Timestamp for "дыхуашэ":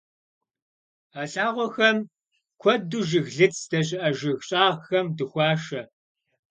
5.17-5.81